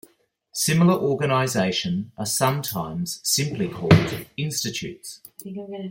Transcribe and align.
Similar 0.55 0.95
organisation 0.97 2.11
are 2.17 2.25
sometimes 2.25 3.19
simply 3.21 3.67
called 3.67 4.25
Institutes. 4.35 5.21